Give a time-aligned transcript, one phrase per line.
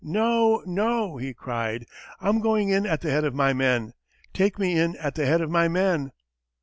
[0.03, 1.85] "No, no," he cried,
[2.19, 3.93] "I'm going in at the head of my men!
[4.33, 6.11] Take me in at the head of my men!"